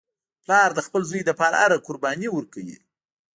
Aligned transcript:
پلار 0.43 0.69
د 0.75 0.79
خپل 0.87 1.01
زوی 1.09 1.21
لپاره 1.29 1.55
هره 1.63 1.77
قرباني 1.87 2.27
ورکوي 2.31 2.77